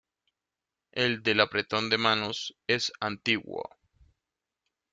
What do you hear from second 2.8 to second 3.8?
antiguo.